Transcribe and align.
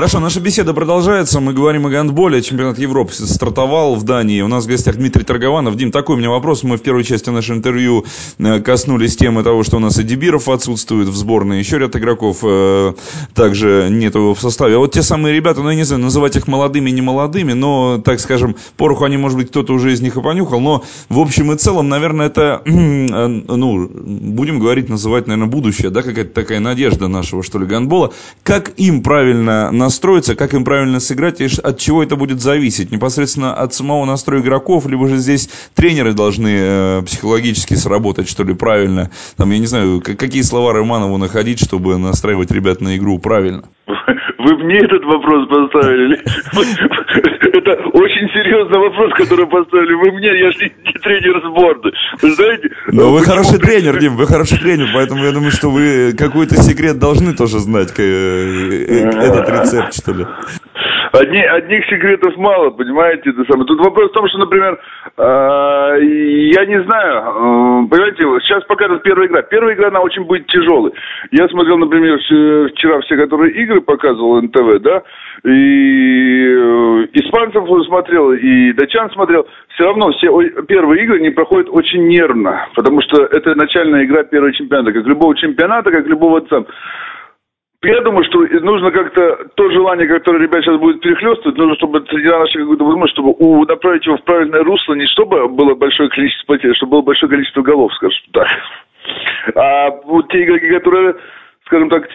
Хорошо, 0.00 0.18
наша 0.18 0.40
беседа 0.40 0.72
продолжается. 0.72 1.40
Мы 1.40 1.52
говорим 1.52 1.84
о 1.84 1.90
гандболе. 1.90 2.40
Чемпионат 2.40 2.78
Европы 2.78 3.12
стартовал 3.12 3.96
в 3.96 4.02
Дании. 4.02 4.40
У 4.40 4.48
нас 4.48 4.64
в 4.64 4.66
гостях 4.66 4.96
Дмитрий 4.96 5.24
Торгованов. 5.24 5.76
Дим, 5.76 5.92
такой 5.92 6.16
у 6.16 6.18
меня 6.18 6.30
вопрос. 6.30 6.62
Мы 6.62 6.78
в 6.78 6.80
первой 6.80 7.04
части 7.04 7.28
нашего 7.28 7.58
интервью 7.58 8.06
э, 8.38 8.60
коснулись 8.60 9.14
темы 9.18 9.42
того, 9.42 9.62
что 9.62 9.76
у 9.76 9.78
нас 9.78 9.98
и 9.98 10.02
Дебиров 10.02 10.48
отсутствует 10.48 11.08
в 11.08 11.14
сборной, 11.14 11.58
еще 11.58 11.78
ряд 11.78 11.94
игроков 11.96 12.38
э, 12.42 12.94
также 13.34 13.88
нету 13.90 14.32
в 14.32 14.40
составе. 14.40 14.76
А 14.76 14.78
вот 14.78 14.92
те 14.92 15.02
самые 15.02 15.34
ребята, 15.34 15.60
ну 15.60 15.68
я 15.68 15.76
не 15.76 15.82
знаю, 15.82 16.00
называть 16.00 16.34
их 16.34 16.48
молодыми, 16.48 16.88
не 16.88 17.02
молодыми, 17.02 17.52
но, 17.52 17.98
так 18.02 18.20
скажем, 18.20 18.56
пороху 18.78 19.04
они, 19.04 19.18
может 19.18 19.36
быть, 19.36 19.50
кто-то 19.50 19.74
уже 19.74 19.92
из 19.92 20.00
них 20.00 20.16
и 20.16 20.22
понюхал, 20.22 20.60
но 20.60 20.82
в 21.10 21.18
общем 21.18 21.52
и 21.52 21.58
целом, 21.58 21.90
наверное, 21.90 22.28
это, 22.28 22.62
э, 22.64 22.70
ну, 22.70 23.86
будем 23.86 24.60
говорить, 24.60 24.88
называть, 24.88 25.26
наверное, 25.26 25.50
будущее, 25.50 25.90
да, 25.90 26.00
какая-то 26.00 26.32
такая 26.32 26.60
надежда 26.60 27.06
нашего, 27.06 27.42
что 27.42 27.58
ли, 27.58 27.66
гандбола. 27.66 28.14
Как 28.42 28.72
им 28.78 29.02
правильно 29.02 29.70
настроиться, 29.90 30.36
как 30.36 30.54
им 30.54 30.64
правильно 30.64 31.00
сыграть, 31.00 31.40
и 31.40 31.48
от 31.62 31.78
чего 31.78 32.04
это 32.04 32.14
будет 32.14 32.40
зависеть? 32.40 32.92
Непосредственно 32.92 33.52
от 33.52 33.74
самого 33.74 34.04
настроя 34.04 34.40
игроков, 34.40 34.86
либо 34.86 35.08
же 35.08 35.16
здесь 35.16 35.48
тренеры 35.74 36.12
должны 36.12 36.48
э, 36.48 37.02
психологически 37.04 37.74
сработать, 37.74 38.28
что 38.28 38.44
ли, 38.44 38.54
правильно? 38.54 39.10
Там, 39.36 39.50
я 39.50 39.58
не 39.58 39.66
знаю, 39.66 40.00
какие 40.00 40.42
слова 40.42 40.72
Романову 40.72 41.16
находить, 41.16 41.58
чтобы 41.58 41.98
настраивать 41.98 42.52
ребят 42.52 42.80
на 42.80 42.96
игру 42.96 43.18
правильно? 43.18 43.64
Вы 44.42 44.56
мне 44.64 44.78
этот 44.78 45.04
вопрос 45.04 45.48
поставили? 45.48 46.16
Это 47.52 47.72
очень 47.92 48.28
серьезный 48.32 48.78
вопрос, 48.78 49.12
который 49.14 49.46
поставили 49.46 49.94
вы 49.94 50.12
мне. 50.12 50.28
Я 50.38 50.50
же 50.50 50.72
не 50.84 50.92
тренер 50.92 51.42
сборной. 51.46 51.92
Вы 52.22 52.30
знаете? 52.30 52.70
Но 52.92 53.12
вы 53.12 53.20
хороший 53.20 53.58
тренер, 53.58 53.98
Дим, 53.98 54.16
вы 54.16 54.26
хороший 54.26 54.58
тренер, 54.58 54.88
поэтому 54.94 55.24
я 55.24 55.32
думаю, 55.32 55.50
что 55.50 55.68
вы 55.70 56.12
какой-то 56.16 56.56
секрет 56.56 56.98
должны 56.98 57.34
тоже 57.34 57.58
знать, 57.58 57.92
э, 57.98 58.02
э, 58.02 59.08
этот 59.08 59.48
рецепт, 59.50 59.94
что 59.94 60.12
ли. 60.12 60.26
Одни, 61.12 61.42
одних 61.42 61.84
секретов 61.86 62.36
мало, 62.36 62.70
понимаете, 62.70 63.30
это 63.30 63.42
самое. 63.50 63.66
Тут 63.66 63.80
вопрос 63.80 64.10
в 64.10 64.14
том, 64.14 64.28
что, 64.28 64.38
например, 64.38 64.78
э, 65.18 66.00
я 66.52 66.66
не 66.66 66.82
знаю, 66.82 67.16
э, 67.16 67.88
понимаете, 67.88 68.22
сейчас 68.46 68.64
показывает 68.64 69.02
первая 69.02 69.28
игра. 69.28 69.42
Первая 69.42 69.74
игра, 69.74 69.88
она 69.88 70.00
очень 70.00 70.24
будет 70.24 70.46
тяжелой. 70.46 70.92
Я 71.30 71.48
смотрел, 71.48 71.78
например, 71.78 72.18
вчера 72.18 73.00
все, 73.00 73.16
которые 73.16 73.52
игры 73.62 73.80
показывал 73.80 74.42
НТВ, 74.42 74.80
да, 74.80 75.02
и 75.44 75.48
э, 75.48 77.06
испанцев 77.12 77.64
смотрел, 77.86 78.32
и 78.32 78.72
датчан 78.72 79.10
смотрел. 79.10 79.46
Все 79.74 79.84
равно 79.84 80.10
все 80.12 80.28
первые 80.68 81.04
игры 81.04 81.20
не 81.20 81.30
проходят 81.30 81.68
очень 81.70 82.06
нервно, 82.08 82.68
потому 82.74 83.00
что 83.02 83.22
это 83.24 83.54
начальная 83.54 84.04
игра 84.04 84.24
первого 84.24 84.52
чемпионата, 84.52 84.92
как 84.92 85.06
любого 85.06 85.36
чемпионата, 85.36 85.90
как 85.90 86.06
любого 86.06 86.40
там 86.42 86.66
я 87.82 88.00
думаю, 88.02 88.24
что 88.24 88.40
нужно 88.60 88.90
как-то 88.90 89.48
то 89.54 89.70
желание, 89.70 90.06
которое 90.06 90.42
ребят 90.42 90.62
сейчас 90.62 90.78
будет 90.78 91.00
перехлестывать, 91.00 91.56
нужно, 91.56 91.76
чтобы 91.76 92.04
среди 92.10 92.28
наших 92.28 92.60
какую-то 92.60 92.84
возможность, 92.84 93.14
чтобы 93.14 93.34
у, 93.38 93.64
направить 93.64 94.04
его 94.04 94.18
в 94.18 94.24
правильное 94.24 94.62
русло, 94.62 94.94
не 94.94 95.06
чтобы 95.06 95.48
было 95.48 95.74
большое 95.74 96.10
количество 96.10 96.54
потерь, 96.54 96.72
а 96.72 96.74
чтобы 96.74 96.90
было 96.90 97.02
большое 97.02 97.30
количество 97.30 97.62
голов, 97.62 97.92
скажем 97.94 98.22
так. 98.32 98.48
А 99.54 99.90
вот 100.04 100.28
те 100.28 100.44
игроки, 100.44 100.68
которые, 100.68 101.14
скажем 101.64 101.88
так, 101.88 102.06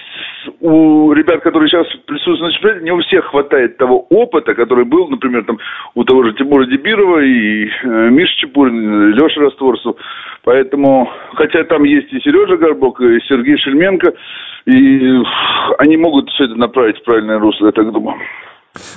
у 0.60 1.12
ребят, 1.14 1.42
которые 1.42 1.68
сейчас 1.68 1.88
присутствуют 2.06 2.42
на 2.42 2.52
чемпионате, 2.52 2.86
не 2.86 2.92
у 2.92 3.00
всех 3.00 3.26
хватает 3.26 3.78
того 3.78 4.06
опыта, 4.12 4.54
который 4.54 4.86
был, 4.86 5.08
например, 5.08 5.46
там, 5.46 5.58
у 5.96 6.04
того 6.04 6.26
же 6.26 6.34
Тимура 6.34 6.66
Дебирова 6.68 7.24
и 7.24 7.66
э, 7.66 8.10
Миша 8.12 8.36
Чепурин, 8.38 9.14
Леша 9.14 9.42
Растворцев. 9.42 9.96
Поэтому, 10.44 11.12
хотя 11.34 11.64
там 11.64 11.86
есть 11.86 12.14
и 12.14 12.20
Сережа 12.20 12.58
Горбок, 12.58 13.02
и 13.02 13.20
Сергей 13.22 13.58
Шельменко, 13.58 14.14
и 14.66 15.00
они 15.78 15.98
могут 15.98 16.30
все 16.30 16.46
это 16.46 16.56
направить 16.56 16.98
в 16.98 17.04
правильное 17.04 17.40
русло, 17.40 17.68
я 17.68 17.72
так 17.72 17.92
думаю. 17.92 18.18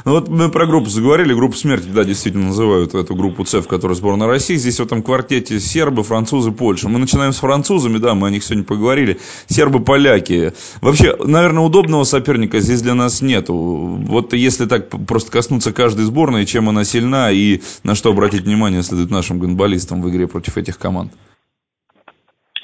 Ну 0.05 0.13
вот 0.13 0.29
мы 0.29 0.51
про 0.51 0.67
группу 0.67 0.89
заговорили, 0.89 1.33
группу 1.35 1.55
смерти, 1.55 1.89
да, 1.95 2.05
действительно 2.05 2.47
называют 2.47 2.95
эту 2.95 3.15
группу 3.15 3.45
С, 3.45 3.55
в 3.61 3.69
которой 3.69 3.93
сборная 3.93 4.27
России. 4.27 4.55
Здесь 4.55 4.81
в 4.81 4.85
этом 4.85 5.03
квартете 5.03 5.61
сербы, 5.61 6.03
французы, 6.03 6.51
Польша. 6.51 6.89
Мы 6.89 6.99
начинаем 6.99 7.33
с 7.33 7.39
французами, 7.39 7.99
да, 7.99 8.15
мы 8.15 8.29
о 8.29 8.31
них 8.31 8.43
сегодня 8.43 8.65
поговорили. 8.65 9.19
Сербы, 9.47 9.81
поляки. 9.81 10.53
Вообще, 10.83 11.15
наверное, 11.25 11.63
удобного 11.63 12.05
соперника 12.05 12.59
здесь 12.59 12.83
для 12.83 12.95
нас 12.95 13.23
нету. 13.23 13.55
Вот 13.55 14.33
если 14.33 14.67
так 14.67 14.89
просто 15.07 15.31
коснуться 15.31 15.73
каждой 15.73 16.05
сборной, 16.07 16.47
чем 16.47 16.69
она 16.69 16.85
сильна 16.85 17.31
и 17.31 17.61
на 17.85 17.95
что 17.95 18.11
обратить 18.11 18.43
внимание 18.43 18.83
следует 18.83 19.11
нашим 19.11 19.39
гонболистам 19.39 20.03
в 20.03 20.11
игре 20.11 20.27
против 20.27 20.57
этих 20.57 20.79
команд. 20.79 21.13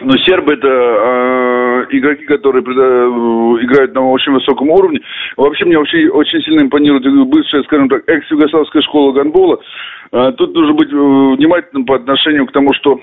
Ну, 0.01 0.19
сербы 0.19 0.55
это 0.55 0.67
э, 0.67 1.44
игроки, 1.99 2.25
которые 2.25 2.63
э, 2.63 3.65
играют 3.65 3.95
на 3.95 4.09
очень 4.11 4.33
высоком 4.33 4.71
уровне. 4.71 5.01
Вообще 5.37 5.65
мне 5.65 5.79
очень, 5.79 6.09
очень 6.09 6.41
сильно 6.43 6.63
импонирует 6.63 7.05
бывшая, 7.29 7.63
скажем 7.65 7.89
так, 7.89 8.09
экс-югославская 8.09 8.83
школа 8.83 9.13
гандбола. 9.13 9.61
Э, 10.13 10.33
тут 10.37 10.55
нужно 10.55 10.75
быть 10.75 10.93
э, 10.93 10.97
внимательным 10.97 11.87
по 11.87 11.97
отношению 11.97 12.47
к 12.47 12.53
тому, 12.53 12.73
что 12.75 13.01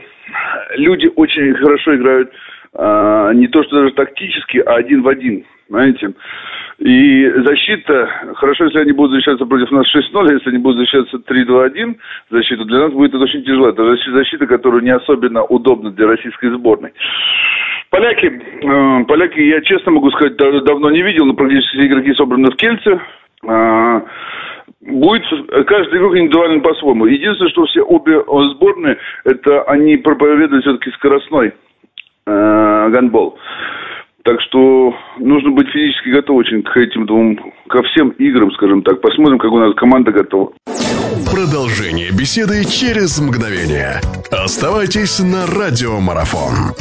люди 0.76 1.10
очень 1.16 1.54
хорошо 1.56 1.96
играют 1.96 2.32
э, 2.74 3.32
не 3.36 3.48
то 3.48 3.64
что 3.64 3.82
даже 3.82 3.94
тактически, 3.94 4.60
а 4.60 4.76
один 4.76 5.02
в 5.02 5.08
один. 5.08 5.46
Знаете? 5.70 6.14
И 6.80 7.30
защита, 7.46 8.10
хорошо, 8.36 8.66
если 8.66 8.80
они 8.80 8.92
будут 8.92 9.12
защищаться 9.12 9.46
против 9.46 9.70
нас 9.72 9.86
6-0, 9.96 10.34
если 10.34 10.50
они 10.50 10.58
будут 10.58 10.80
защищаться 10.80 11.18
3-2-1, 11.18 11.96
защиту 12.32 12.66
для 12.66 12.80
нас 12.80 12.92
будет 12.92 13.14
это 13.14 13.24
очень 13.24 13.44
тяжело. 13.44 13.70
Это 13.70 13.96
защита, 14.12 14.48
которая 14.48 14.82
не 14.82 14.90
особенно 14.90 15.44
удобна 15.44 15.92
для 15.92 16.08
российской 16.08 16.50
сборной. 16.50 16.92
Поляки, 17.92 18.26
э, 18.26 19.04
поляки, 19.06 19.40
я 19.42 19.62
честно 19.62 19.92
могу 19.92 20.10
сказать, 20.12 20.38
давно 20.38 20.90
не 20.92 21.02
видел, 21.02 21.26
но 21.26 21.34
практически 21.34 21.76
все 21.76 21.88
игроки 21.88 22.14
собраны 22.14 22.50
в 22.50 22.56
Кельце. 22.56 23.02
Э, 23.46 24.02
будет 24.80 25.24
каждый 25.68 26.00
игрок 26.00 26.16
индивидуально 26.16 26.62
по-своему. 26.62 27.06
Единственное, 27.06 27.52
что 27.52 27.66
все 27.66 27.82
обе 27.82 28.24
сборные, 28.54 28.98
это 29.26 29.64
они 29.64 29.98
проповедуют 29.98 30.64
все-таки 30.64 30.90
скоростной 30.92 31.54
э, 32.26 32.90
гандбол. 32.92 33.38
Так 34.24 34.40
что 34.40 34.96
нужно 35.18 35.52
быть 35.52 35.68
физически 35.70 36.10
готов 36.10 36.38
очень 36.38 36.64
к 36.64 36.78
этим 36.78 37.06
двум, 37.06 37.54
ко 37.68 37.84
всем 37.84 38.12
играм, 38.12 38.52
скажем 38.54 38.84
так. 38.84 39.02
Посмотрим, 39.02 39.38
как 39.38 39.52
у 39.52 39.60
нас 39.60 39.76
команда 39.76 40.14
готова. 40.14 40.54
Продолжение 41.30 42.12
беседы 42.12 42.64
через 42.64 43.20
мгновение. 43.20 44.00
Оставайтесь 44.32 45.20
на 45.20 45.46
радиомарафон. 45.46 46.72